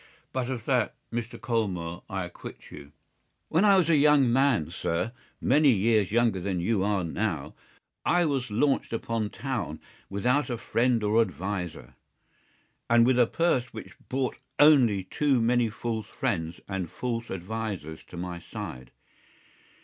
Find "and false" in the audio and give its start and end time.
16.67-17.29